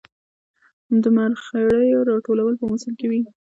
د 1.01 1.03
مرخیړیو 1.15 2.07
راټولول 2.11 2.53
په 2.57 2.63
موسم 2.69 2.91
کې 2.99 3.05
وي 3.11 3.21